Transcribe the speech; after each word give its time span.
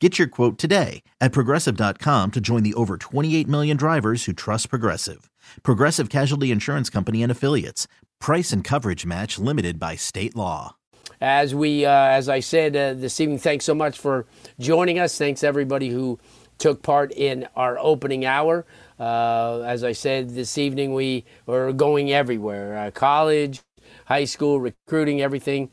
Get 0.00 0.16
your 0.16 0.28
quote 0.28 0.58
today 0.58 1.02
at 1.20 1.32
progressive.com 1.32 2.30
to 2.30 2.40
join 2.40 2.62
the 2.62 2.74
over 2.74 2.96
28 2.96 3.48
million 3.48 3.76
drivers 3.76 4.24
who 4.26 4.32
trust 4.32 4.70
Progressive. 4.70 5.28
Progressive 5.64 6.08
Casualty 6.08 6.52
Insurance 6.52 6.88
Company 6.88 7.20
and 7.20 7.32
Affiliates. 7.32 7.88
Price 8.20 8.52
and 8.52 8.62
coverage 8.62 9.04
match 9.04 9.40
limited 9.40 9.80
by 9.80 9.96
state 9.96 10.36
law. 10.36 10.76
As 11.20 11.52
we, 11.52 11.84
uh, 11.84 11.90
as 11.90 12.28
I 12.28 12.38
said 12.38 12.76
uh, 12.76 12.94
this 12.94 13.18
evening, 13.18 13.40
thanks 13.40 13.64
so 13.64 13.74
much 13.74 13.98
for 13.98 14.26
joining 14.60 15.00
us. 15.00 15.18
Thanks 15.18 15.42
everybody 15.42 15.88
who 15.88 16.20
took 16.58 16.80
part 16.82 17.10
in 17.12 17.48
our 17.56 17.76
opening 17.80 18.24
hour. 18.24 18.66
Uh, 19.00 19.62
as 19.62 19.82
I 19.82 19.92
said 19.92 20.30
this 20.30 20.58
evening, 20.58 20.94
we 20.94 21.24
are 21.48 21.72
going 21.72 22.12
everywhere 22.12 22.78
uh, 22.78 22.90
college, 22.92 23.62
high 24.06 24.26
school, 24.26 24.60
recruiting, 24.60 25.20
everything. 25.20 25.70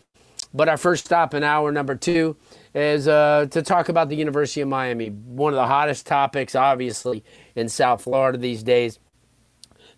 But 0.52 0.67
our 0.67 0.78
first 0.78 1.05
stop 1.05 1.35
in 1.35 1.44
hour 1.44 1.72
number 1.72 1.94
two 1.94 2.38
is 2.76 3.08
uh, 3.08 3.48
to 3.52 3.62
talk 3.62 3.88
about 3.88 4.09
the 4.09 4.16
University 4.16 4.62
of 4.62 4.68
Miami, 4.68 5.08
one 5.08 5.54
of 5.54 5.58
the 5.58 5.66
hottest 5.66 6.06
topics, 6.06 6.56
obviously, 6.56 7.23
in 7.56 7.70
South 7.70 8.02
Florida 8.02 8.38
these 8.38 8.64
days. 8.64 9.00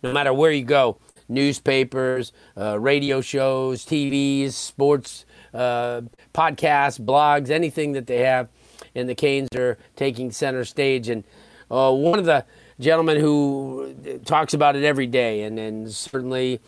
No 0.04 0.14
matter 0.14 0.32
where 0.32 0.52
you 0.52 0.64
go, 0.64 1.00
newspapers, 1.28 2.32
uh, 2.56 2.80
radio 2.80 3.20
shows, 3.20 3.84
TVs, 3.84 4.54
sports, 4.54 5.26
uh, 5.56 6.02
podcasts, 6.36 7.04
blogs, 7.04 7.50
anything 7.50 7.94
that 7.94 8.06
they 8.06 8.20
have, 8.20 8.48
and 8.94 9.10
the 9.10 9.16
Canes 9.16 9.50
are 9.56 9.80
taking 9.96 10.32
center 10.32 10.64
stage. 10.64 11.10
And 11.10 11.24
uh, 11.72 11.92
one 11.92 12.20
of 12.20 12.26
the 12.26 12.46
gentlemen 12.80 13.20
who 13.20 14.20
talks 14.24 14.54
about 14.54 14.76
it 14.76 14.84
every 14.84 15.08
day 15.08 15.42
and, 15.44 15.58
and 15.58 15.92
certainly 15.92 16.60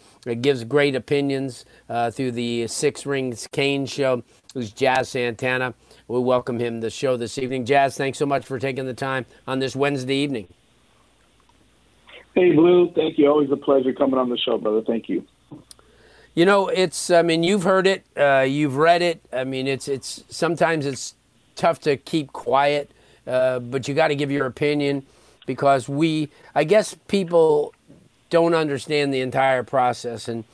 gives 0.41 0.63
great 0.63 0.95
opinions 0.95 1.65
uh, 1.87 2.09
through 2.09 2.31
the 2.31 2.67
Six 2.67 3.05
Rings 3.05 3.47
Cane 3.47 3.85
show, 3.85 4.23
who's 4.53 4.71
Jazz 4.71 5.09
Santana. 5.09 5.73
We 6.07 6.19
welcome 6.19 6.59
him 6.59 6.75
to 6.75 6.81
the 6.81 6.89
show 6.89 7.17
this 7.17 7.37
evening. 7.37 7.65
Jazz, 7.65 7.95
thanks 7.95 8.17
so 8.17 8.25
much 8.25 8.45
for 8.45 8.57
taking 8.57 8.85
the 8.85 8.93
time 8.93 9.25
on 9.47 9.59
this 9.59 9.75
Wednesday 9.75 10.15
evening. 10.15 10.47
Hey, 12.33 12.53
Blue. 12.53 12.91
Thank 12.93 13.17
you. 13.17 13.27
Always 13.27 13.51
a 13.51 13.57
pleasure 13.57 13.93
coming 13.93 14.19
on 14.19 14.29
the 14.29 14.37
show, 14.37 14.57
brother. 14.57 14.81
Thank 14.81 15.09
you. 15.09 15.25
You 16.33 16.45
know, 16.45 16.67
it's. 16.67 17.11
I 17.11 17.21
mean, 17.21 17.43
you've 17.43 17.63
heard 17.63 17.85
it. 17.85 18.05
Uh, 18.15 18.45
you've 18.47 18.77
read 18.77 19.01
it. 19.01 19.21
I 19.33 19.43
mean, 19.43 19.67
it's. 19.67 19.87
It's 19.87 20.23
sometimes 20.29 20.85
it's 20.85 21.15
tough 21.55 21.79
to 21.81 21.97
keep 21.97 22.31
quiet, 22.31 22.91
uh, 23.27 23.59
but 23.59 23.87
you 23.87 23.93
got 23.93 24.07
to 24.07 24.15
give 24.15 24.31
your 24.31 24.45
opinion 24.45 25.05
because 25.45 25.89
we, 25.89 26.29
I 26.55 26.63
guess, 26.63 26.95
people 27.07 27.73
don't 28.29 28.53
understand 28.53 29.13
the 29.13 29.21
entire 29.21 29.63
process, 29.63 30.27
and 30.27 30.45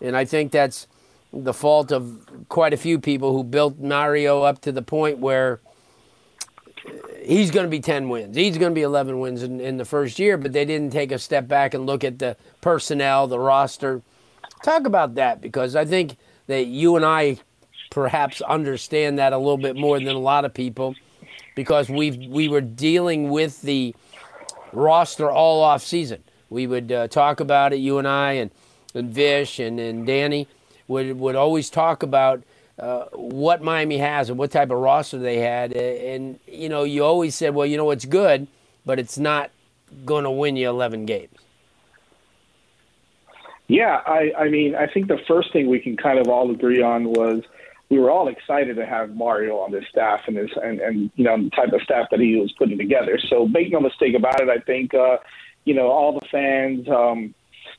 and 0.00 0.16
I 0.16 0.24
think 0.24 0.50
that's 0.50 0.86
the 1.32 1.52
fault 1.52 1.92
of 1.92 2.46
quite 2.48 2.72
a 2.72 2.76
few 2.76 2.98
people 2.98 3.32
who 3.32 3.44
built 3.44 3.78
Mario 3.78 4.42
up 4.42 4.60
to 4.62 4.72
the 4.72 4.82
point 4.82 5.18
where 5.18 5.60
he's 7.22 7.50
going 7.50 7.64
to 7.64 7.70
be 7.70 7.80
10 7.80 8.08
wins. 8.08 8.36
He's 8.36 8.56
going 8.56 8.70
to 8.70 8.74
be 8.74 8.82
11 8.82 9.18
wins 9.20 9.42
in, 9.42 9.60
in 9.60 9.76
the 9.76 9.84
first 9.84 10.18
year, 10.18 10.38
but 10.38 10.52
they 10.52 10.64
didn't 10.64 10.92
take 10.92 11.12
a 11.12 11.18
step 11.18 11.46
back 11.46 11.74
and 11.74 11.86
look 11.86 12.02
at 12.02 12.18
the 12.18 12.36
personnel, 12.60 13.26
the 13.26 13.38
roster. 13.38 14.02
Talk 14.62 14.86
about 14.86 15.16
that 15.16 15.40
because 15.40 15.76
I 15.76 15.84
think 15.84 16.16
that 16.46 16.66
you 16.66 16.96
and 16.96 17.04
I 17.04 17.38
perhaps 17.90 18.40
understand 18.42 19.18
that 19.18 19.32
a 19.32 19.38
little 19.38 19.58
bit 19.58 19.76
more 19.76 19.98
than 19.98 20.08
a 20.14 20.18
lot 20.18 20.44
of 20.44 20.54
people 20.54 20.94
because 21.54 21.88
we 21.88 22.28
we 22.28 22.48
were 22.48 22.60
dealing 22.60 23.30
with 23.30 23.62
the 23.62 23.94
roster 24.72 25.30
all 25.30 25.62
off 25.62 25.82
season. 25.82 26.22
We 26.50 26.66
would 26.66 26.90
uh, 26.90 27.08
talk 27.08 27.40
about 27.40 27.72
it, 27.72 27.76
you 27.76 27.98
and 27.98 28.08
I, 28.08 28.32
and, 28.32 28.50
and 28.94 29.10
Vish 29.10 29.58
and, 29.58 29.78
and 29.78 30.06
Danny 30.06 30.48
would, 30.88 31.18
would 31.18 31.36
always 31.36 31.70
talk 31.70 32.02
about 32.02 32.42
uh, 32.78 33.04
what 33.12 33.62
Miami 33.62 33.98
has 33.98 34.30
and 34.30 34.38
what 34.38 34.50
type 34.50 34.70
of 34.70 34.78
roster 34.78 35.18
they 35.18 35.38
had. 35.38 35.72
And, 35.72 36.38
you 36.46 36.68
know, 36.68 36.84
you 36.84 37.04
always 37.04 37.34
said, 37.34 37.54
well, 37.54 37.66
you 37.66 37.76
know, 37.76 37.90
it's 37.90 38.04
good, 38.04 38.48
but 38.84 38.98
it's 38.98 39.18
not 39.18 39.50
going 40.04 40.24
to 40.24 40.30
win 40.30 40.56
you 40.56 40.68
11 40.68 41.06
games. 41.06 41.36
Yeah, 43.68 44.00
I, 44.06 44.32
I 44.36 44.48
mean, 44.48 44.74
I 44.74 44.86
think 44.86 45.08
the 45.08 45.18
first 45.28 45.52
thing 45.52 45.68
we 45.68 45.78
can 45.78 45.96
kind 45.96 46.18
of 46.18 46.28
all 46.28 46.50
agree 46.50 46.80
on 46.80 47.04
was 47.04 47.42
we 47.90 47.98
were 47.98 48.10
all 48.10 48.28
excited 48.28 48.76
to 48.76 48.86
have 48.86 49.14
Mario 49.14 49.58
on 49.58 49.72
this 49.72 49.84
staff 49.90 50.22
and 50.26 50.36
this 50.36 50.50
and, 50.62 50.80
and 50.80 51.10
you 51.16 51.24
know 51.24 51.42
the 51.42 51.50
type 51.50 51.72
of 51.72 51.80
staff 51.82 52.06
that 52.10 52.20
he 52.20 52.36
was 52.36 52.52
putting 52.52 52.78
together. 52.78 53.18
So 53.28 53.46
make 53.46 53.72
no 53.72 53.80
mistake 53.80 54.14
about 54.14 54.40
it, 54.40 54.48
I 54.48 54.58
think 54.58 54.94
uh, 54.94 55.18
you 55.64 55.74
know 55.74 55.88
all 55.88 56.12
the 56.12 56.26
fans, 56.30 56.88
um, 56.88 57.34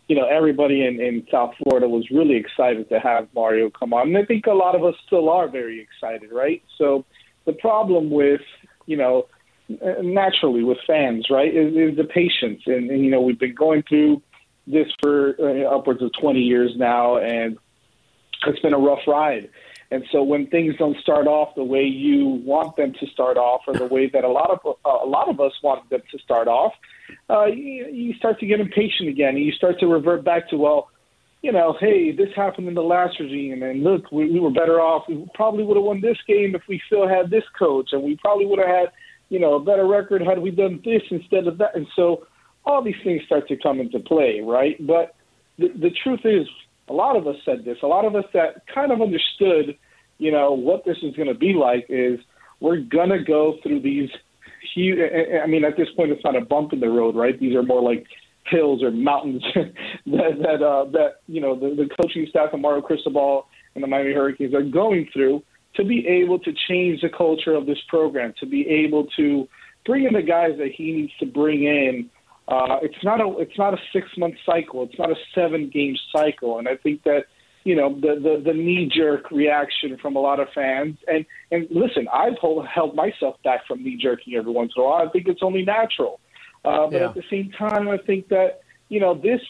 you 0.10 0.16
know 0.16 0.26
everybody 0.26 0.86
in, 0.86 1.00
in 1.00 1.26
South 1.32 1.54
Florida 1.64 1.88
was 1.88 2.10
really 2.10 2.36
excited 2.36 2.90
to 2.90 3.00
have 3.00 3.28
Mario 3.34 3.70
come 3.70 3.94
on, 3.94 4.10
and 4.10 4.18
I 4.18 4.26
think 4.26 4.48
a 4.48 4.52
lot 4.52 4.76
of 4.76 4.84
us 4.84 4.96
still 5.06 5.30
are 5.30 5.48
very 5.48 5.80
excited, 5.80 6.32
right? 6.32 6.62
So 6.78 7.06
the 7.46 7.54
problem 7.54 8.10
with 8.10 8.42
you 8.88 8.98
know 8.98 9.28
naturally 10.02 10.64
with 10.64 10.80
fans, 10.88 11.28
right, 11.30 11.56
is, 11.56 11.76
is 11.76 11.96
the 11.96 12.04
patience, 12.04 12.64
and, 12.66 12.90
and 12.90 13.06
you 13.06 13.12
know 13.12 13.22
we've 13.22 13.40
been 13.40 13.56
going 13.56 13.84
through 13.88 14.22
this 14.66 14.88
for 15.00 15.36
uh, 15.40 15.76
upwards 15.76 16.02
of 16.02 16.12
20 16.20 16.40
years 16.40 16.72
now, 16.76 17.18
and 17.18 17.58
it's 18.48 18.60
been 18.60 18.74
a 18.74 18.80
rough 18.80 19.08
ride. 19.08 19.50
And 19.92 20.04
so 20.12 20.22
when 20.22 20.46
things 20.48 20.76
don't 20.78 20.98
start 20.98 21.26
off 21.26 21.56
the 21.56 21.64
way 21.64 21.84
you 21.84 22.26
want 22.46 22.76
them 22.76 22.94
to 23.00 23.08
start 23.08 23.38
off, 23.38 23.62
or 23.68 23.74
the 23.74 23.86
way 23.86 24.08
that 24.10 24.24
a 24.24 24.30
lot 24.30 24.50
of 24.50 24.76
a 24.86 25.06
lot 25.06 25.30
of 25.30 25.40
us 25.40 25.54
want 25.62 25.88
them 25.92 26.02
to 26.12 26.20
start 26.20 26.48
off, 26.48 26.74
uh, 27.30 27.46
you, 27.46 27.88
you 27.92 28.14
start 28.16 28.40
to 28.40 28.46
get 28.46 28.60
impatient 28.60 29.10
again, 29.10 29.36
and 29.36 29.44
you 29.44 29.52
start 29.52 29.80
to 29.80 29.88
revert 29.88 30.24
back 30.24 30.50
to 30.50 30.58
well, 30.58 30.90
you 31.42 31.52
know, 31.52 31.76
hey, 31.80 32.12
this 32.12 32.30
happened 32.36 32.68
in 32.68 32.74
the 32.74 32.84
last 32.84 33.20
regime, 33.20 33.64
and 33.64 33.84
look, 33.84 34.12
we, 34.12 34.30
we 34.30 34.40
were 34.40 34.52
better 34.52 34.82
off. 34.82 35.08
We 35.08 35.26
probably 35.34 35.64
would 35.64 35.78
have 35.78 35.86
won 35.86 36.02
this 36.02 36.18
game 36.28 36.54
if 36.54 36.64
we 36.68 36.82
still 36.88 37.08
had 37.08 37.30
this 37.30 37.46
coach, 37.58 37.90
and 37.94 38.04
we 38.04 38.18
probably 38.18 38.46
would 38.46 38.60
have 38.60 38.68
had, 38.68 38.92
you 39.30 39.40
know, 39.40 39.54
a 39.54 39.60
better 39.64 39.88
record 39.88 40.22
had 40.22 40.40
we 40.40 40.52
done 40.52 40.82
this 40.84 41.04
instead 41.12 41.48
of 41.48 41.58
that. 41.60 41.76
And 41.76 41.88
so 41.96 42.28
all 42.66 42.84
these 42.84 42.96
things 43.04 43.24
start 43.26 43.48
to 43.48 43.56
come 43.56 43.80
into 43.80 44.00
play, 44.00 44.42
right? 44.42 44.76
But 44.86 45.16
the, 45.58 45.70
the 45.70 45.92
truth 45.92 46.22
is, 46.26 46.48
a 46.90 46.94
lot 46.94 47.16
of 47.16 47.28
us 47.28 47.38
said 47.46 47.64
this. 47.64 47.78
A 47.84 47.88
lot 47.88 48.04
of 48.04 48.16
us 48.16 48.26
that 48.34 48.66
kind 48.74 48.92
of 48.92 49.02
understood, 49.02 49.78
you 50.18 50.32
know, 50.32 50.52
what 50.52 50.84
this 50.84 50.98
is 51.04 51.16
going 51.16 51.28
to 51.30 51.36
be 51.36 51.54
like 51.54 51.86
is 51.88 52.20
we're 52.60 52.82
going 52.82 53.10
to 53.10 53.24
go 53.24 53.58
through 53.64 53.82
these 53.82 54.10
huge. 54.74 55.00
I 55.00 55.48
mean, 55.48 55.64
at 55.64 55.78
this 55.78 55.88
point, 55.96 56.12
it's 56.12 56.24
not 56.24 56.36
a 56.36 56.42
bump 56.42 56.74
in 56.74 56.80
the 56.80 56.90
road, 56.90 57.16
right? 57.16 57.40
These 57.40 57.56
are 57.56 57.64
more 57.64 57.82
like 57.82 58.06
hills 58.46 58.82
or 58.82 58.92
mountains 58.92 59.44
that 59.54 59.72
that 60.42 60.64
uh, 60.64 60.86
that 60.92 61.22
you 61.28 61.42
know 61.42 61.60
the, 61.60 61.76
the 61.76 61.90
coaching 62.02 62.26
staff 62.30 62.54
of 62.54 62.60
Mario 62.60 62.82
Cristobal 62.82 63.48
and 63.76 63.84
the 63.84 63.88
Miami 63.88 64.14
Hurricanes 64.14 64.54
are 64.54 64.64
going 64.64 65.08
through 65.14 65.44
to 65.76 65.84
be 65.84 66.06
able 66.08 66.40
to 66.40 66.52
change 66.68 67.02
the 67.02 67.10
culture 67.10 67.54
of 67.54 67.66
this 67.66 67.78
program, 67.88 68.34
to 68.40 68.46
be 68.46 68.68
able 68.68 69.06
to 69.18 69.48
bring 69.86 70.06
in 70.06 70.14
the 70.14 70.22
guys 70.22 70.58
that 70.58 70.72
he 70.76 70.92
needs 70.92 71.14
to 71.20 71.26
bring 71.26 71.64
in 71.64 72.10
uh, 72.50 72.78
it's 72.82 73.04
not 73.04 73.22
a 73.22 73.38
it's 73.38 73.58
not 73.60 73.76
a 73.76 73.78
six 73.94 74.08
month 74.18 74.34
cycle. 74.44 74.84
It's 74.84 74.98
not 74.98 75.12
a 75.12 75.16
seven 75.36 75.70
game 75.70 75.96
cycle. 76.12 76.58
And 76.58 76.68
I 76.68 76.78
think 76.78 77.04
that 77.04 77.26
you 77.64 77.76
know 77.76 77.94
the 77.94 78.16
the, 78.16 78.42
the 78.46 78.54
knee 78.54 78.90
jerk 78.94 79.32
reaction 79.32 79.98
from 80.02 80.16
a 80.16 80.20
lot 80.20 80.40
of 80.40 80.48
fans. 80.54 80.98
And 81.08 81.26
and 81.52 81.68
listen, 81.70 82.08
I've 82.14 82.38
hold, 82.38 82.66
held 82.68 82.96
myself 82.96 83.36
back 83.44 83.66
from 83.68 83.84
knee 83.84 83.98
jerking 84.02 84.36
every 84.36 84.52
once 84.52 84.74
in 84.76 84.82
a 84.82 84.86
while. 84.86 85.08
I 85.08 85.12
think 85.12 85.28
it's 85.28 85.44
only 85.44 85.64
natural. 85.64 86.20
Uh, 86.66 86.88
but 86.88 86.94
yeah. 86.94 87.08
at 87.10 87.16
the 87.16 87.24
same 87.30 87.52
time, 87.58 87.88
I 87.88 87.98
think 87.98 88.30
that 88.30 88.62
you 88.90 89.00
know 89.00 89.14
this 89.14 89.42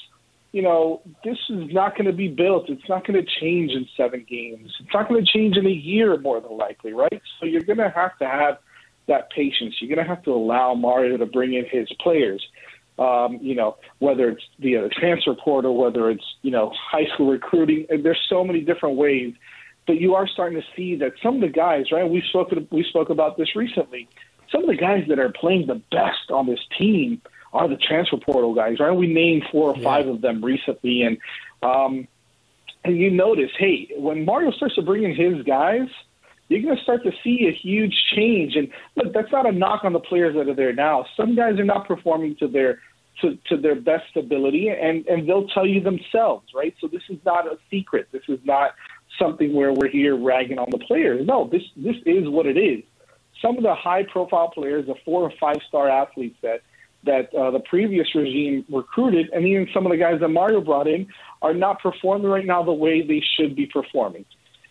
you 0.51 0.63
know, 0.63 1.01
this 1.23 1.37
is 1.49 1.71
not 1.71 1.95
going 1.95 2.07
to 2.07 2.13
be 2.13 2.27
built. 2.27 2.69
It's 2.69 2.87
not 2.89 3.05
going 3.05 3.23
to 3.23 3.31
change 3.39 3.71
in 3.71 3.87
seven 3.95 4.25
games. 4.27 4.73
It's 4.79 4.93
not 4.93 5.07
going 5.07 5.23
to 5.23 5.31
change 5.31 5.57
in 5.57 5.65
a 5.67 5.69
year, 5.69 6.17
more 6.17 6.41
than 6.41 6.57
likely, 6.57 6.91
right? 6.91 7.21
So 7.39 7.45
you're 7.45 7.61
going 7.61 7.77
to 7.77 7.89
have 7.89 8.17
to 8.17 8.25
have 8.25 8.57
that 9.07 9.29
patience. 9.29 9.75
You're 9.79 9.95
going 9.95 10.05
to 10.05 10.09
have 10.11 10.23
to 10.23 10.31
allow 10.31 10.73
Mario 10.73 11.17
to 11.17 11.25
bring 11.25 11.53
in 11.53 11.65
his 11.65 11.87
players. 12.01 12.43
Um, 12.99 13.39
you 13.41 13.55
know, 13.55 13.77
whether 13.99 14.29
it's 14.29 14.43
via 14.59 14.81
the 14.81 14.89
transfer 14.89 15.33
portal, 15.33 15.77
whether 15.77 16.09
it's 16.09 16.25
you 16.41 16.51
know 16.51 16.73
high 16.75 17.05
school 17.13 17.31
recruiting. 17.31 17.87
There's 18.03 18.19
so 18.29 18.43
many 18.43 18.59
different 18.61 18.97
ways, 18.97 19.33
but 19.87 20.01
you 20.01 20.15
are 20.15 20.27
starting 20.27 20.59
to 20.59 20.67
see 20.75 20.95
that 20.97 21.13
some 21.23 21.35
of 21.35 21.41
the 21.41 21.47
guys, 21.47 21.91
right? 21.91 22.07
We 22.09 22.21
spoke 22.29 22.49
we 22.71 22.83
spoke 22.83 23.09
about 23.09 23.37
this 23.37 23.55
recently. 23.55 24.09
Some 24.51 24.63
of 24.63 24.67
the 24.67 24.75
guys 24.75 25.05
that 25.07 25.17
are 25.17 25.29
playing 25.29 25.67
the 25.67 25.81
best 25.91 26.29
on 26.29 26.47
this 26.47 26.59
team 26.77 27.21
are 27.53 27.67
the 27.67 27.77
transfer 27.77 28.17
portal 28.17 28.53
guys, 28.53 28.79
right? 28.79 28.91
We 28.91 29.07
named 29.07 29.43
four 29.51 29.71
or 29.71 29.77
yeah. 29.77 29.83
five 29.83 30.07
of 30.07 30.21
them 30.21 30.43
recently, 30.43 31.03
and 31.03 31.17
um, 31.63 32.07
and 32.83 32.97
you 32.97 33.11
notice, 33.11 33.51
hey, 33.57 33.91
when 33.97 34.25
Mario 34.25 34.51
starts 34.51 34.75
to 34.75 34.81
bring 34.81 35.03
in 35.03 35.15
his 35.15 35.43
guys, 35.43 35.87
you're 36.47 36.61
going 36.61 36.75
to 36.75 36.83
start 36.83 37.03
to 37.03 37.11
see 37.23 37.47
a 37.47 37.51
huge 37.51 37.93
change. 38.15 38.55
And 38.55 38.69
look, 38.95 39.13
that's 39.13 39.31
not 39.31 39.47
a 39.47 39.51
knock 39.51 39.83
on 39.83 39.93
the 39.93 39.99
players 39.99 40.35
that 40.35 40.49
are 40.49 40.55
there 40.55 40.73
now. 40.73 41.05
Some 41.15 41.35
guys 41.35 41.59
are 41.59 41.65
not 41.65 41.87
performing 41.87 42.35
to 42.37 42.47
their 42.47 42.79
to, 43.21 43.37
to 43.49 43.57
their 43.57 43.75
best 43.75 44.15
ability, 44.15 44.69
and 44.69 45.05
and 45.07 45.27
they'll 45.27 45.47
tell 45.47 45.67
you 45.67 45.81
themselves, 45.81 46.47
right? 46.55 46.73
So 46.79 46.87
this 46.87 47.03
is 47.09 47.17
not 47.25 47.45
a 47.45 47.57
secret. 47.69 48.07
This 48.11 48.23
is 48.27 48.39
not 48.43 48.71
something 49.17 49.53
where 49.53 49.73
we're 49.73 49.89
here 49.89 50.15
ragging 50.15 50.59
on 50.59 50.69
the 50.71 50.77
players. 50.77 51.25
No, 51.25 51.49
this 51.51 51.63
this 51.75 51.95
is 52.05 52.27
what 52.27 52.45
it 52.45 52.57
is. 52.57 52.83
Some 53.41 53.57
of 53.57 53.63
the 53.63 53.75
high 53.75 54.03
profile 54.03 54.49
players, 54.49 54.85
the 54.87 54.95
four 55.05 55.23
or 55.23 55.33
five 55.39 55.57
star 55.67 55.89
athletes 55.89 56.37
that 56.41 56.61
that 57.03 57.33
uh, 57.33 57.51
the 57.51 57.59
previous 57.61 58.13
regime 58.13 58.65
recruited, 58.69 59.29
and 59.33 59.45
even 59.45 59.67
some 59.73 59.85
of 59.85 59.91
the 59.91 59.97
guys 59.97 60.19
that 60.19 60.27
Mario 60.29 60.61
brought 60.61 60.87
in, 60.87 61.07
are 61.41 61.53
not 61.53 61.81
performing 61.81 62.27
right 62.27 62.45
now 62.45 62.63
the 62.63 62.73
way 62.73 63.01
they 63.01 63.21
should 63.37 63.55
be 63.55 63.65
performing. 63.65 64.25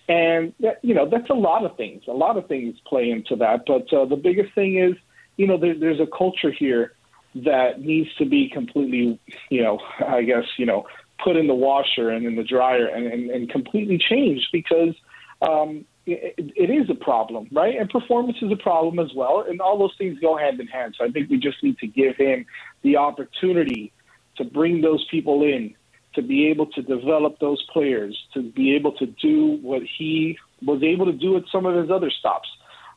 And 0.09 0.55
that, 0.61 0.79
you 0.83 0.95
know 0.95 1.09
that's 1.09 1.31
a 1.31 1.35
lot 1.35 1.65
of 1.65 1.77
things. 1.77 2.03
A 2.09 2.13
lot 2.13 2.37
of 2.37 2.49
things 2.49 2.77
play 2.87 3.11
into 3.11 3.37
that. 3.37 3.65
But 3.67 3.93
uh, 3.93 4.07
the 4.07 4.17
biggest 4.17 4.55
thing 4.55 4.79
is, 4.79 4.95
you 5.37 5.47
know, 5.47 5.59
there, 5.59 5.79
there's 5.79 6.01
a 6.01 6.07
culture 6.07 6.51
here 6.51 6.93
that 7.35 7.81
needs 7.81 8.09
to 8.17 8.25
be 8.25 8.49
completely, 8.49 9.19
you 9.51 9.63
know, 9.63 9.81
I 10.07 10.23
guess, 10.23 10.45
you 10.57 10.67
know, 10.67 10.87
put 11.23 11.37
in 11.37 11.47
the 11.47 11.55
washer 11.55 12.11
and 12.11 12.27
in 12.27 12.37
the 12.37 12.45
dryer 12.45 12.87
and, 12.87 13.07
and, 13.07 13.31
and 13.31 13.51
completely 13.51 13.99
changed 13.99 14.49
because 14.53 14.95
um, 15.43 15.85
it, 16.07 16.53
it 16.57 16.71
is 16.71 16.89
a 16.91 16.95
problem, 16.95 17.49
right? 17.53 17.77
And 17.79 17.89
performance 17.91 18.39
is 18.41 18.51
a 18.51 18.57
problem 18.57 18.99
as 18.99 19.13
well, 19.15 19.45
and 19.49 19.61
all 19.61 19.79
those 19.79 19.95
things 19.99 20.19
go 20.21 20.37
hand 20.37 20.61
in 20.61 20.67
hand. 20.67 20.95
So 20.99 21.05
I 21.05 21.11
think 21.11 21.31
we 21.31 21.39
just 21.39 21.63
need 21.63 21.79
to 21.79 21.87
give 21.87 22.17
him 22.17 22.47
the 22.83 22.97
opportunity 22.97 23.93
to 24.37 24.45
bring 24.45 24.81
those 24.81 25.05
people 25.11 25.43
in, 25.43 25.75
to 26.15 26.23
be 26.23 26.49
able 26.49 26.67
to 26.67 26.83
develop 26.83 27.39
those 27.41 27.63
players, 27.73 28.19
to 28.35 28.43
be 28.43 28.75
able 28.75 28.93
to 28.93 29.07
do 29.07 29.59
what 29.63 29.83
he 29.83 30.39
was 30.65 30.83
able 30.83 31.07
to 31.07 31.13
do 31.13 31.37
at 31.37 31.45
some 31.53 31.67
of 31.67 31.77
his 31.77 31.91
other 31.91 32.11
stops. 32.11 32.49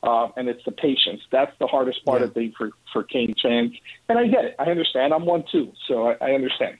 Uh, 0.03 0.30
and 0.36 0.50
it's 0.50 0.63
the 0.65 0.71
patience. 0.71 1.21
That's 1.31 1.51
the 1.59 1.68
hardest 1.68 2.03
part, 2.06 2.21
yeah. 2.21 2.27
I 2.27 2.30
think, 2.31 2.56
for 2.57 2.71
for 2.92 3.03
Cane 3.03 3.36
fans. 3.42 3.74
And 4.09 4.18
I 4.18 4.27
get 4.27 4.45
it. 4.45 4.56
I 4.57 4.65
understand. 4.65 5.13
I'm 5.13 5.25
one 5.25 5.44
too, 5.51 5.71
so 5.88 6.09
I, 6.09 6.18
I 6.21 6.31
understand. 6.31 6.77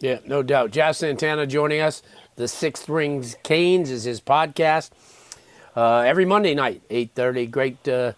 Yeah, 0.00 0.20
no 0.24 0.42
doubt. 0.42 0.70
Jazz 0.70 0.98
Santana 0.98 1.46
joining 1.46 1.80
us. 1.80 2.02
The 2.36 2.48
Sixth 2.48 2.88
Rings 2.88 3.36
Canes 3.42 3.90
is 3.90 4.04
his 4.04 4.20
podcast 4.20 4.90
uh, 5.76 6.00
every 6.00 6.24
Monday 6.24 6.54
night, 6.54 6.82
8:30. 6.88 7.50
Great 7.50 7.88
uh, 7.88 8.12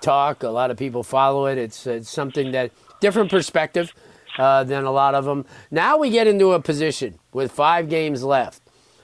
talk. 0.00 0.42
A 0.42 0.48
lot 0.48 0.70
of 0.70 0.76
people 0.76 1.02
follow 1.02 1.46
it. 1.46 1.58
It's 1.58 1.86
it's 1.86 2.10
something 2.10 2.52
that 2.52 2.70
different 3.00 3.30
perspective 3.30 3.94
uh, 4.38 4.64
than 4.64 4.84
a 4.84 4.90
lot 4.90 5.14
of 5.14 5.24
them. 5.24 5.44
Now 5.70 5.98
we 5.98 6.10
get 6.10 6.26
into 6.26 6.52
a 6.52 6.60
position 6.60 7.18
with 7.32 7.52
five 7.52 7.88
games 7.88 8.22
left 8.22 8.62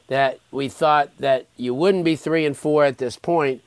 that 0.09 0.41
we 0.51 0.69
thought 0.69 1.11
that 1.19 1.47
you 1.57 1.75
wouldn't 1.75 2.05
be 2.05 2.17
three 2.17 2.45
and 2.45 2.57
four 2.57 2.85
at 2.85 2.99
this 2.99 3.17
point. 3.17 3.63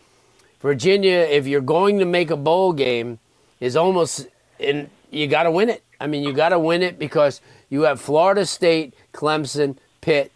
Virginia, 0.66 1.18
if 1.30 1.46
you're 1.46 1.62
going 1.62 2.00
to 2.00 2.06
make 2.06 2.32
a 2.32 2.36
bowl 2.36 2.74
game, 2.74 3.20
is 3.60 3.76
almost 3.76 4.28
in. 4.58 4.90
You 5.12 5.28
got 5.28 5.44
to 5.44 5.52
win 5.52 5.70
it. 5.70 5.84
I 6.00 6.08
mean, 6.08 6.24
you 6.24 6.34
got 6.34 6.50
to 6.50 6.58
win 6.58 6.82
it 6.82 6.98
because 6.98 7.40
you 7.70 7.84
have 7.84 8.02
Florida 8.02 8.48
State, 8.48 8.96
Clemson, 9.14 9.78
Pitt 10.02 10.32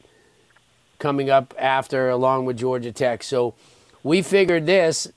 coming 1.00 1.32
up 1.32 1.56
after, 1.58 2.12
along 2.12 2.46
with 2.46 2.60
Georgia 2.60 2.92
Tech. 2.92 3.24
So 3.24 3.56
we 4.04 4.22
figured 4.22 4.68
this 4.68 5.12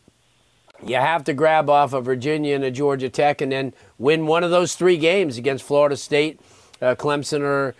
you 0.82 0.96
have 0.96 1.24
to 1.24 1.34
grab 1.34 1.68
off 1.68 1.92
of 1.92 2.06
Virginia 2.06 2.54
and 2.54 2.64
a 2.64 2.70
Georgia 2.70 3.10
Tech 3.10 3.42
and 3.42 3.52
then 3.52 3.74
win 3.98 4.26
one 4.26 4.42
of 4.42 4.50
those 4.50 4.76
three 4.76 4.96
games 4.96 5.36
against 5.36 5.62
Florida 5.62 5.98
State, 5.98 6.40
uh, 6.80 6.94
Clemson, 6.94 7.42
or 7.42 7.74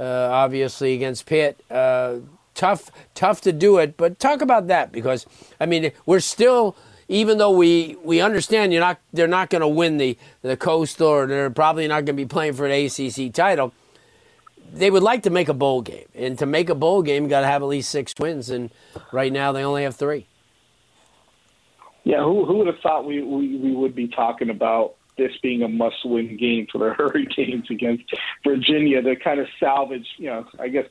uh, 0.00 0.30
obviously 0.32 0.94
against 0.94 1.26
Pitt. 1.26 1.62
Uh, 1.70 2.20
tough, 2.58 2.90
tough 3.14 3.40
to 3.42 3.52
do 3.52 3.78
it, 3.78 3.96
but 3.96 4.18
talk 4.18 4.42
about 4.42 4.66
that 4.66 4.92
because 4.92 5.24
I 5.58 5.64
mean 5.64 5.92
we're 6.04 6.20
still, 6.20 6.76
even 7.08 7.38
though 7.38 7.52
we 7.52 7.96
we 8.02 8.20
understand 8.20 8.72
you're 8.72 8.82
not, 8.82 8.98
they're 9.14 9.26
not 9.26 9.48
going 9.48 9.62
to 9.62 9.68
win 9.68 9.96
the 9.96 10.18
the 10.42 10.56
Coastal, 10.56 11.08
or 11.08 11.26
they're 11.26 11.48
probably 11.48 11.88
not 11.88 12.04
going 12.04 12.16
to 12.16 12.24
be 12.24 12.26
playing 12.26 12.52
for 12.52 12.66
an 12.66 12.72
ACC 12.72 13.32
title. 13.32 13.72
They 14.70 14.90
would 14.90 15.02
like 15.02 15.22
to 15.22 15.30
make 15.30 15.48
a 15.48 15.54
bowl 15.54 15.80
game, 15.80 16.04
and 16.14 16.38
to 16.40 16.44
make 16.44 16.68
a 16.68 16.74
bowl 16.74 17.02
game, 17.02 17.22
you 17.22 17.30
got 17.30 17.40
to 17.40 17.46
have 17.46 17.62
at 17.62 17.68
least 17.68 17.90
six 17.90 18.12
wins, 18.18 18.50
and 18.50 18.70
right 19.12 19.32
now 19.32 19.52
they 19.52 19.64
only 19.64 19.84
have 19.84 19.96
three. 19.96 20.26
Yeah, 22.04 22.22
who 22.22 22.44
who 22.44 22.58
would 22.58 22.66
have 22.66 22.80
thought 22.80 23.06
we, 23.06 23.22
we, 23.22 23.56
we 23.56 23.74
would 23.74 23.94
be 23.94 24.08
talking 24.08 24.50
about 24.50 24.96
this 25.16 25.32
being 25.42 25.62
a 25.62 25.68
must-win 25.68 26.36
game 26.36 26.66
for 26.70 26.78
the 26.78 26.94
Hurricanes 26.98 27.70
against 27.70 28.04
Virginia 28.44 29.02
to 29.02 29.16
kind 29.16 29.40
of 29.40 29.48
salvage, 29.58 30.06
you 30.16 30.26
know, 30.26 30.46
I 30.58 30.68
guess 30.68 30.86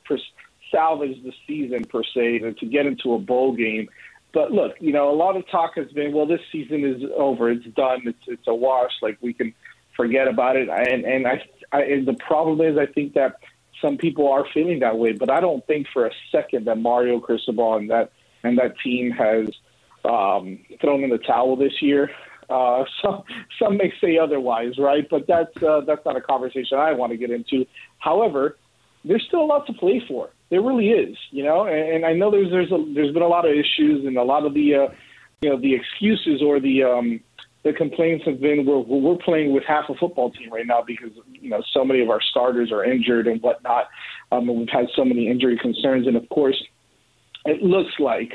salvage 0.70 1.22
the 1.22 1.32
season 1.46 1.84
per 1.84 2.02
se 2.02 2.38
to, 2.38 2.52
to 2.52 2.66
get 2.66 2.86
into 2.86 3.14
a 3.14 3.18
bowl 3.18 3.54
game. 3.54 3.88
But 4.32 4.52
look, 4.52 4.74
you 4.80 4.92
know, 4.92 5.10
a 5.10 5.16
lot 5.16 5.36
of 5.36 5.48
talk 5.48 5.76
has 5.76 5.90
been, 5.92 6.12
well, 6.12 6.26
this 6.26 6.40
season 6.52 6.84
is 6.84 7.02
over, 7.16 7.50
it's 7.50 7.64
done, 7.68 8.02
it's 8.04 8.22
it's 8.26 8.46
a 8.46 8.54
wash, 8.54 8.92
like 9.00 9.18
we 9.20 9.32
can 9.32 9.54
forget 9.96 10.28
about 10.28 10.56
it. 10.56 10.68
And 10.68 11.04
and 11.04 11.26
I, 11.26 11.42
I 11.72 11.82
and 11.82 12.06
the 12.06 12.14
problem 12.14 12.60
is, 12.60 12.76
I 12.78 12.86
think 12.86 13.14
that 13.14 13.40
some 13.80 13.96
people 13.96 14.30
are 14.30 14.44
feeling 14.52 14.80
that 14.80 14.98
way, 14.98 15.12
but 15.12 15.30
I 15.30 15.40
don't 15.40 15.66
think 15.66 15.86
for 15.92 16.06
a 16.06 16.10
second 16.30 16.66
that 16.66 16.78
Mario 16.78 17.20
Cristobal 17.20 17.76
and 17.76 17.90
that 17.90 18.12
and 18.42 18.58
that 18.58 18.78
team 18.80 19.10
has 19.12 19.48
um, 20.04 20.58
thrown 20.80 21.04
in 21.04 21.10
the 21.10 21.18
towel 21.18 21.56
this 21.56 21.80
year. 21.80 22.10
Uh, 22.50 22.84
some 23.02 23.22
some 23.58 23.76
may 23.76 23.92
say 24.00 24.18
otherwise, 24.18 24.78
right? 24.78 25.06
But 25.08 25.26
that's 25.26 25.62
uh, 25.62 25.80
that's 25.86 26.04
not 26.04 26.16
a 26.16 26.20
conversation 26.20 26.78
I 26.78 26.92
want 26.92 27.12
to 27.12 27.18
get 27.18 27.30
into. 27.30 27.66
However, 27.98 28.56
there's 29.04 29.24
still 29.26 29.40
a 29.40 29.46
lot 29.46 29.66
to 29.66 29.72
play 29.72 30.02
for. 30.06 30.30
There 30.50 30.62
really 30.62 30.88
is, 30.88 31.16
you 31.30 31.44
know. 31.44 31.64
And, 31.64 31.96
and 31.96 32.06
I 32.06 32.12
know 32.12 32.30
there's 32.30 32.50
there's 32.50 32.72
a, 32.72 32.84
there's 32.94 33.12
been 33.12 33.22
a 33.22 33.28
lot 33.28 33.44
of 33.44 33.52
issues 33.52 34.06
and 34.06 34.16
a 34.16 34.22
lot 34.22 34.46
of 34.46 34.54
the 34.54 34.74
uh, 34.74 34.94
you 35.40 35.50
know 35.50 35.60
the 35.60 35.74
excuses 35.74 36.42
or 36.42 36.60
the 36.60 36.84
um, 36.84 37.20
the 37.64 37.72
complaints 37.72 38.24
have 38.24 38.40
been 38.40 38.64
we're 38.64 38.78
we're 38.78 39.18
playing 39.18 39.52
with 39.52 39.62
half 39.66 39.84
a 39.88 39.94
football 39.94 40.30
team 40.30 40.50
right 40.52 40.66
now 40.66 40.82
because 40.86 41.10
you 41.32 41.50
know 41.50 41.62
so 41.72 41.84
many 41.84 42.00
of 42.00 42.08
our 42.08 42.20
starters 42.30 42.72
are 42.72 42.84
injured 42.84 43.26
and 43.26 43.42
whatnot. 43.42 43.86
Um, 44.32 44.48
and 44.48 44.58
we've 44.58 44.68
had 44.68 44.86
so 44.96 45.04
many 45.04 45.28
injury 45.28 45.58
concerns, 45.58 46.06
and 46.06 46.16
of 46.16 46.28
course, 46.30 46.62
it 47.44 47.62
looks 47.62 47.92
like 47.98 48.32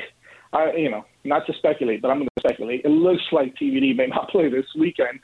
I, 0.52 0.72
you 0.76 0.90
know, 0.90 1.04
not 1.24 1.46
to 1.46 1.52
speculate, 1.54 2.00
but 2.00 2.10
I'm 2.10 2.18
going 2.18 2.28
to 2.36 2.48
speculate. 2.48 2.82
It 2.84 2.90
looks 2.90 3.22
like 3.32 3.56
TVD 3.56 3.96
may 3.96 4.06
not 4.06 4.28
play 4.30 4.48
this 4.48 4.66
weekend, 4.78 5.20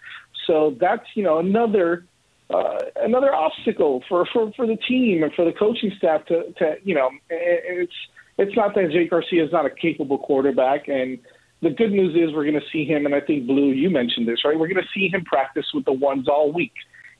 so 0.47 0.77
that's 0.81 1.07
you 1.15 1.23
know 1.23 1.39
another 1.39 2.05
uh, 2.53 2.79
another 2.97 3.35
obstacle 3.35 4.03
for, 4.09 4.27
for 4.33 4.53
for 4.57 4.67
the 4.67 4.77
team 4.77 5.23
and 5.23 5.33
for 5.35 5.45
the 5.45 5.53
coaching 5.53 5.93
staff 5.97 6.25
to 6.27 6.53
to 6.59 6.77
you 6.85 6.95
know 6.95 7.11
it's 7.29 7.93
it's 8.39 8.57
not 8.57 8.75
that 8.75 8.91
Jake 8.91 9.11
Garcia 9.11 9.45
is 9.45 9.53
not 9.53 9.67
a 9.67 9.71
capable 9.71 10.19
quarterback 10.19 10.89
and. 10.89 11.19
The 11.63 11.69
good 11.69 11.93
news 11.93 12.15
is 12.17 12.35
we're 12.35 12.51
going 12.51 12.55
to 12.55 12.67
see 12.73 12.87
him, 12.87 13.05
and 13.05 13.15
I 13.15 13.21
think 13.21 13.47
Blue, 13.47 13.73
you 13.73 13.91
mentioned 13.91 14.27
this, 14.27 14.47
right? 14.47 14.59
We're 14.59 14.67
going 14.67 14.83
to 14.83 14.89
see 14.95 15.09
him 15.09 15.27
practice 15.27 15.67
with 15.75 15.85
the 15.85 15.93
ones 15.93 16.27
all 16.27 16.51
week. 16.51 16.73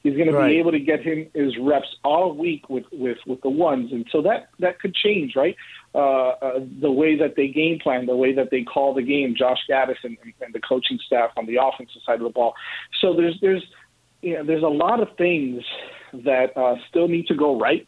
He's 0.03 0.17
going 0.17 0.33
right. 0.33 0.49
to 0.49 0.55
be 0.55 0.59
able 0.59 0.73
to 0.73 0.79
get 0.79 1.03
him 1.03 1.27
his 1.35 1.59
reps 1.59 1.89
all 2.05 2.35
week 2.35 2.71
with 2.71 2.85
with 2.91 3.19
with 3.27 3.43
the 3.43 3.51
ones, 3.51 3.93
and 3.93 4.07
so 4.11 4.23
that 4.23 4.49
that 4.59 4.81
could 4.81 4.95
change, 4.95 5.37
right? 5.37 5.55
Uh, 5.95 6.29
uh, 6.41 6.61
the 6.81 6.91
way 6.91 7.17
that 7.19 7.37
they 7.37 7.49
game 7.49 7.79
plan, 7.79 8.07
the 8.07 8.17
way 8.17 8.33
that 8.33 8.51
they 8.51 8.63
call 8.63 8.95
the 8.95 9.03
game, 9.03 9.35
Josh 9.37 9.59
Gattis 9.69 9.97
and, 10.03 10.17
and 10.41 10.55
the 10.55 10.61
coaching 10.61 10.99
staff 11.05 11.33
on 11.37 11.45
the 11.45 11.59
offensive 11.63 12.01
side 12.07 12.15
of 12.15 12.23
the 12.23 12.31
ball. 12.31 12.55
So 13.03 13.13
there's 13.15 13.39
there's 13.43 13.63
you 14.23 14.35
know, 14.35 14.45
there's 14.45 14.63
a 14.63 14.69
lot 14.69 15.01
of 15.01 15.09
things 15.17 15.63
that 16.13 16.57
uh, 16.57 16.77
still 16.89 17.09
need 17.09 17.27
to 17.29 17.35
go 17.35 17.59
right 17.59 17.87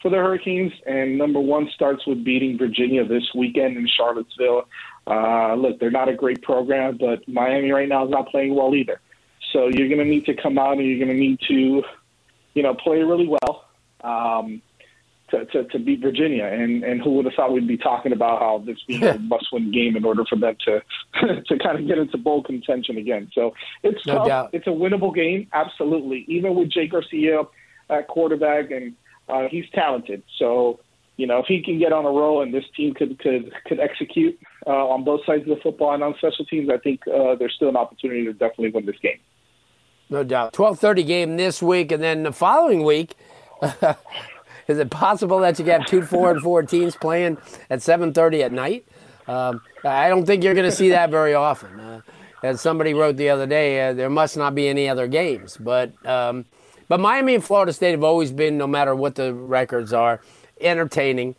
for 0.00 0.10
the 0.10 0.16
Hurricanes, 0.16 0.72
and 0.86 1.18
number 1.18 1.40
one 1.40 1.68
starts 1.74 2.06
with 2.06 2.24
beating 2.24 2.56
Virginia 2.56 3.04
this 3.04 3.24
weekend 3.34 3.76
in 3.76 3.88
Charlottesville. 3.88 4.68
Uh, 5.06 5.54
look, 5.54 5.80
they're 5.80 5.90
not 5.90 6.08
a 6.08 6.14
great 6.14 6.40
program, 6.42 6.96
but 6.98 7.26
Miami 7.26 7.72
right 7.72 7.88
now 7.88 8.04
is 8.04 8.10
not 8.10 8.28
playing 8.28 8.54
well 8.54 8.74
either. 8.74 9.00
So 9.52 9.68
you're 9.68 9.88
going 9.88 9.98
to 9.98 10.04
need 10.04 10.26
to 10.26 10.34
come 10.34 10.58
out 10.58 10.78
and 10.78 10.86
you're 10.86 11.04
going 11.04 11.16
to 11.16 11.20
need 11.20 11.40
to, 11.48 11.82
you 12.54 12.62
know, 12.62 12.74
play 12.74 13.02
really 13.02 13.26
well 13.26 13.64
um, 14.04 14.62
to, 15.30 15.44
to, 15.46 15.64
to 15.64 15.78
beat 15.78 16.00
Virginia. 16.00 16.44
And, 16.44 16.82
and 16.84 17.00
who 17.00 17.12
would 17.12 17.24
have 17.24 17.34
thought 17.34 17.52
we'd 17.52 17.68
be 17.68 17.76
talking 17.76 18.12
about 18.12 18.40
how 18.40 18.62
this 18.64 18.78
being 18.86 19.02
a 19.04 19.18
must-win 19.18 19.70
game 19.70 19.96
in 19.96 20.04
order 20.04 20.24
for 20.24 20.36
them 20.36 20.56
to 20.66 20.82
to 21.44 21.58
kind 21.58 21.78
of 21.78 21.86
get 21.86 21.98
into 21.98 22.18
bowl 22.18 22.42
contention 22.42 22.96
again. 22.96 23.30
So 23.34 23.54
it's 23.82 24.04
no 24.06 24.14
tough. 24.14 24.28
Doubt. 24.28 24.50
It's 24.52 24.66
a 24.66 24.70
winnable 24.70 25.14
game, 25.14 25.48
absolutely. 25.52 26.24
Even 26.28 26.54
with 26.54 26.70
Jake 26.70 26.92
Garcia 26.92 27.42
at 27.90 28.08
quarterback, 28.08 28.70
and 28.70 28.94
uh, 29.28 29.48
he's 29.50 29.64
talented. 29.74 30.22
So 30.38 30.80
you 31.18 31.26
know, 31.26 31.40
if 31.40 31.46
he 31.46 31.62
can 31.62 31.78
get 31.78 31.92
on 31.92 32.04
a 32.04 32.10
roll 32.10 32.42
and 32.42 32.54
this 32.54 32.64
team 32.76 32.94
could 32.94 33.18
could 33.18 33.52
could 33.66 33.80
execute 33.80 34.38
uh, 34.66 34.88
on 34.88 35.04
both 35.04 35.20
sides 35.26 35.42
of 35.42 35.48
the 35.48 35.62
football 35.62 35.92
and 35.92 36.02
on 36.02 36.14
special 36.16 36.44
teams, 36.46 36.70
I 36.70 36.78
think 36.78 37.02
uh, 37.08 37.34
there's 37.34 37.54
still 37.54 37.68
an 37.68 37.76
opportunity 37.76 38.24
to 38.24 38.32
definitely 38.32 38.70
win 38.70 38.86
this 38.86 38.98
game. 39.02 39.18
No 40.08 40.24
doubt. 40.24 40.54
12:30 40.54 41.06
game 41.06 41.36
this 41.36 41.62
week, 41.62 41.92
and 41.92 42.02
then 42.02 42.22
the 42.22 42.32
following 42.32 42.84
week. 42.84 43.14
is 44.68 44.78
it 44.78 44.90
possible 44.90 45.38
that 45.40 45.58
you 45.58 45.64
have 45.66 45.86
two 45.86 46.02
four 46.02 46.30
and 46.30 46.40
four 46.42 46.62
teams 46.62 46.94
playing 46.94 47.38
at 47.70 47.80
7:30 47.80 48.42
at 48.44 48.52
night? 48.52 48.86
Um, 49.26 49.62
I 49.84 50.08
don't 50.08 50.24
think 50.26 50.44
you're 50.44 50.54
going 50.54 50.70
to 50.70 50.74
see 50.76 50.90
that 50.90 51.10
very 51.10 51.34
often. 51.34 51.78
Uh, 51.80 52.00
as 52.42 52.60
somebody 52.60 52.94
wrote 52.94 53.16
the 53.16 53.30
other 53.30 53.46
day, 53.46 53.88
uh, 53.88 53.92
there 53.94 54.08
must 54.10 54.36
not 54.36 54.54
be 54.54 54.68
any 54.68 54.88
other 54.88 55.06
games. 55.08 55.56
But 55.56 55.92
um, 56.06 56.44
but 56.88 57.00
Miami 57.00 57.34
and 57.34 57.44
Florida 57.44 57.72
State 57.72 57.92
have 57.92 58.04
always 58.04 58.30
been, 58.32 58.56
no 58.56 58.66
matter 58.66 58.94
what 58.94 59.16
the 59.16 59.34
records 59.34 59.92
are, 59.92 60.20
entertaining. 60.60 61.34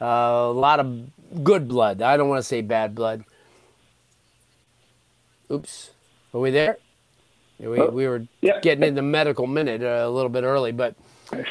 Uh, 0.00 0.04
a 0.04 0.52
lot 0.52 0.80
of 0.80 1.42
good 1.44 1.68
blood. 1.68 2.02
I 2.02 2.16
don't 2.16 2.28
want 2.28 2.38
to 2.40 2.46
say 2.48 2.60
bad 2.62 2.94
blood. 2.94 3.24
Oops, 5.50 5.90
are 6.32 6.40
we 6.40 6.50
there? 6.50 6.78
We, 7.58 7.78
Oh, 7.80 7.88
we 7.90 8.06
were 8.08 8.26
yeah. 8.40 8.60
getting 8.60 8.84
in 8.84 8.94
the 8.94 9.02
medical 9.02 9.46
minute 9.46 9.82
uh, 9.82 10.02
a 10.06 10.10
little 10.10 10.28
bit 10.28 10.44
early, 10.44 10.72
but 10.72 10.94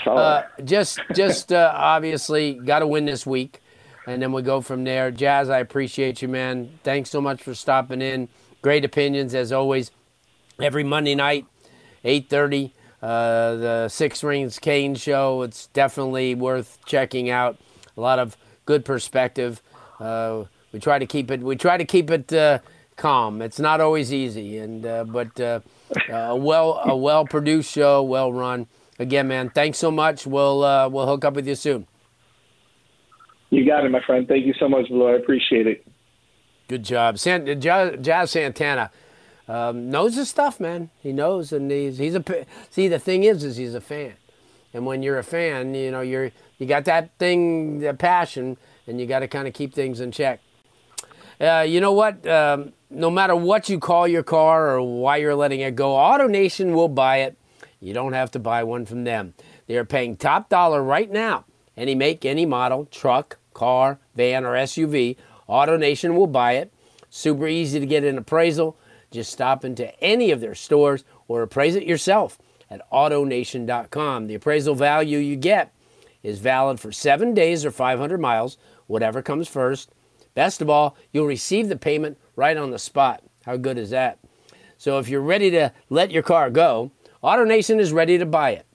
uh, 0.05 0.43
just 0.63 0.99
just 1.13 1.51
uh, 1.51 1.71
obviously 1.75 2.53
got 2.53 2.79
to 2.79 2.87
win 2.87 3.05
this 3.05 3.25
week, 3.25 3.61
and 4.07 4.21
then 4.21 4.31
we 4.31 4.41
go 4.41 4.61
from 4.61 4.83
there. 4.83 5.11
Jazz, 5.11 5.49
I 5.49 5.59
appreciate 5.59 6.21
you, 6.21 6.27
man. 6.27 6.79
Thanks 6.83 7.09
so 7.09 7.21
much 7.21 7.41
for 7.41 7.53
stopping 7.53 8.01
in. 8.01 8.29
Great 8.61 8.85
opinions 8.85 9.33
as 9.35 9.51
always. 9.51 9.91
Every 10.61 10.83
Monday 10.83 11.15
night, 11.15 11.45
eight 12.03 12.29
thirty, 12.29 12.73
uh, 13.01 13.55
the 13.55 13.89
Six 13.89 14.23
Rings 14.23 14.59
Cane 14.59 14.95
show. 14.95 15.41
It's 15.41 15.67
definitely 15.67 16.35
worth 16.35 16.79
checking 16.85 17.29
out. 17.29 17.57
A 17.97 18.01
lot 18.01 18.19
of 18.19 18.37
good 18.65 18.85
perspective. 18.85 19.61
Uh, 19.99 20.45
we 20.71 20.79
try 20.79 20.99
to 20.99 21.05
keep 21.05 21.29
it. 21.31 21.41
We 21.41 21.55
try 21.55 21.77
to 21.77 21.85
keep 21.85 22.09
it 22.09 22.31
uh, 22.33 22.59
calm. 22.95 23.41
It's 23.41 23.59
not 23.59 23.81
always 23.81 24.13
easy, 24.13 24.57
and 24.57 24.85
uh, 24.85 25.03
but 25.03 25.39
uh, 25.39 25.59
a 26.09 26.35
well 26.35 26.81
a 26.83 26.95
well 26.95 27.25
produced 27.25 27.71
show, 27.71 28.03
well 28.03 28.31
run. 28.31 28.67
Again, 28.99 29.27
man, 29.27 29.49
thanks 29.49 29.77
so 29.77 29.91
much. 29.91 30.27
We'll 30.27 30.63
uh, 30.63 30.89
we'll 30.89 31.07
hook 31.07 31.25
up 31.25 31.33
with 31.33 31.47
you 31.47 31.55
soon. 31.55 31.87
You 33.49 33.65
got 33.65 33.85
it, 33.85 33.89
my 33.89 34.01
friend. 34.01 34.27
Thank 34.27 34.45
you 34.45 34.53
so 34.59 34.67
much, 34.67 34.87
Blue. 34.87 35.07
I 35.07 35.13
appreciate 35.13 35.67
it. 35.67 35.85
Good 36.67 36.83
job, 36.83 37.19
San, 37.19 37.59
Jazz, 37.59 37.97
Jazz 38.01 38.31
Santana 38.31 38.89
um, 39.47 39.89
knows 39.89 40.15
his 40.15 40.29
stuff, 40.29 40.59
man. 40.59 40.89
He 41.01 41.11
knows, 41.11 41.51
and 41.51 41.69
he's 41.69 41.97
he's 41.97 42.15
a 42.15 42.23
see. 42.69 42.87
The 42.87 42.99
thing 42.99 43.23
is, 43.23 43.43
is 43.43 43.57
he's 43.57 43.75
a 43.75 43.81
fan, 43.81 44.13
and 44.73 44.85
when 44.85 45.03
you're 45.03 45.19
a 45.19 45.23
fan, 45.23 45.75
you 45.75 45.91
know 45.91 46.01
you're 46.01 46.31
you 46.57 46.65
got 46.65 46.85
that 46.85 47.11
thing, 47.19 47.79
the 47.79 47.93
passion, 47.93 48.57
and 48.87 48.99
you 48.99 49.05
got 49.05 49.19
to 49.19 49.27
kind 49.27 49.47
of 49.47 49.53
keep 49.53 49.73
things 49.73 49.99
in 49.99 50.11
check. 50.11 50.39
Uh, 51.41 51.65
you 51.67 51.81
know 51.81 51.91
what? 51.91 52.25
Um, 52.25 52.73
no 52.89 53.09
matter 53.09 53.35
what 53.35 53.67
you 53.67 53.79
call 53.79 54.07
your 54.07 54.23
car 54.23 54.69
or 54.69 54.81
why 54.81 55.17
you're 55.17 55.35
letting 55.35 55.59
it 55.59 55.75
go, 55.75 55.93
AutoNation 55.93 56.73
will 56.73 56.87
buy 56.87 57.17
it. 57.17 57.37
You 57.83 57.93
don't 57.93 58.13
have 58.13 58.31
to 58.31 58.39
buy 58.39 58.63
one 58.63 58.85
from 58.85 59.03
them. 59.03 59.33
They 59.67 59.75
are 59.75 59.83
paying 59.83 60.15
top 60.15 60.47
dollar 60.47 60.81
right 60.81 61.11
now. 61.11 61.43
Any 61.75 61.95
make, 61.95 62.23
any 62.23 62.45
model, 62.45 62.85
truck, 62.85 63.39
car, 63.53 63.99
van, 64.15 64.45
or 64.45 64.53
SUV, 64.53 65.17
AutoNation 65.49 66.15
will 66.15 66.27
buy 66.27 66.53
it. 66.53 66.71
Super 67.09 67.45
easy 67.45 67.81
to 67.81 67.85
get 67.85 68.05
an 68.05 68.17
appraisal. 68.17 68.77
Just 69.11 69.33
stop 69.33 69.65
into 69.65 69.93
any 70.01 70.31
of 70.31 70.39
their 70.39 70.55
stores 70.55 71.03
or 71.27 71.41
appraise 71.41 71.75
it 71.75 71.83
yourself 71.83 72.39
at 72.69 72.89
AutoNation.com. 72.89 74.27
The 74.27 74.35
appraisal 74.35 74.75
value 74.75 75.17
you 75.17 75.35
get 75.35 75.73
is 76.23 76.39
valid 76.39 76.79
for 76.79 76.93
seven 76.93 77.33
days 77.33 77.65
or 77.65 77.71
500 77.71 78.17
miles, 78.17 78.57
whatever 78.87 79.21
comes 79.21 79.49
first. 79.49 79.91
Best 80.35 80.61
of 80.61 80.69
all, 80.69 80.95
you'll 81.11 81.27
receive 81.27 81.67
the 81.67 81.75
payment 81.75 82.17
right 82.37 82.55
on 82.55 82.71
the 82.71 82.79
spot. 82.79 83.23
How 83.45 83.57
good 83.57 83.77
is 83.77 83.89
that? 83.89 84.19
So 84.77 84.99
if 84.99 85.09
you're 85.09 85.21
ready 85.21 85.51
to 85.51 85.73
let 85.89 86.11
your 86.11 86.23
car 86.23 86.49
go, 86.49 86.91
AutoNation 87.23 87.79
is 87.79 87.93
ready 87.93 88.17
to 88.17 88.25
buy 88.25 88.51
it. 88.51 88.65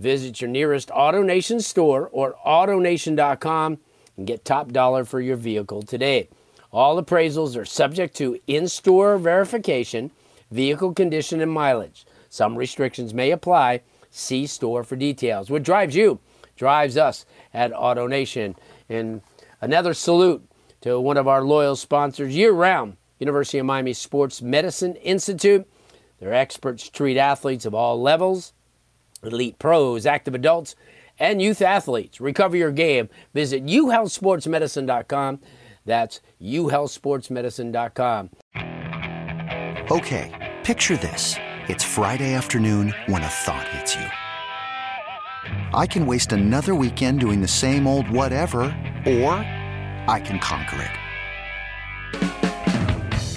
Visit 0.00 0.40
your 0.40 0.50
nearest 0.50 0.88
AutoNation 0.88 1.62
store 1.62 2.08
or 2.12 2.34
AutoNation.com 2.44 3.78
and 4.16 4.26
get 4.26 4.44
top 4.44 4.72
dollar 4.72 5.04
for 5.04 5.20
your 5.20 5.36
vehicle 5.36 5.82
today. 5.82 6.28
All 6.72 7.00
appraisals 7.00 7.56
are 7.56 7.64
subject 7.64 8.16
to 8.16 8.38
in 8.46 8.68
store 8.68 9.16
verification, 9.18 10.10
vehicle 10.50 10.94
condition, 10.94 11.40
and 11.40 11.52
mileage. 11.52 12.04
Some 12.28 12.56
restrictions 12.56 13.14
may 13.14 13.30
apply. 13.30 13.82
See 14.10 14.46
store 14.46 14.82
for 14.82 14.96
details. 14.96 15.48
What 15.48 15.62
drives 15.62 15.94
you 15.94 16.18
drives 16.56 16.96
us 16.96 17.24
at 17.54 17.72
AutoNation. 17.72 18.56
And 18.88 19.20
another 19.60 19.94
salute 19.94 20.42
to 20.80 20.98
one 20.98 21.16
of 21.16 21.28
our 21.28 21.42
loyal 21.42 21.76
sponsors 21.76 22.34
year 22.34 22.52
round 22.52 22.96
University 23.18 23.58
of 23.58 23.66
Miami 23.66 23.92
Sports 23.92 24.42
Medicine 24.42 24.96
Institute. 24.96 25.66
Their 26.18 26.34
experts 26.34 26.88
treat 26.88 27.18
athletes 27.18 27.66
of 27.66 27.74
all 27.74 28.00
levels 28.00 28.52
elite 29.22 29.58
pros, 29.58 30.06
active 30.06 30.34
adults, 30.34 30.74
and 31.18 31.40
youth 31.40 31.62
athletes. 31.62 32.20
Recover 32.20 32.56
your 32.56 32.70
game. 32.70 33.08
Visit 33.34 33.64
uhealthsportsmedicine.com. 33.66 35.40
That's 35.84 36.20
uhealthsportsmedicine.com. 36.40 38.30
Okay, 39.90 40.54
picture 40.64 40.96
this. 40.96 41.36
It's 41.68 41.84
Friday 41.84 42.34
afternoon 42.34 42.94
when 43.06 43.22
a 43.22 43.28
thought 43.28 43.68
hits 43.68 43.94
you. 43.94 44.06
I 45.72 45.86
can 45.86 46.06
waste 46.06 46.32
another 46.32 46.74
weekend 46.74 47.20
doing 47.20 47.40
the 47.40 47.48
same 47.48 47.86
old 47.86 48.10
whatever, 48.10 48.62
or 49.06 49.34
I 50.08 50.20
can 50.24 50.38
conquer 50.38 50.82
it. 50.82 51.05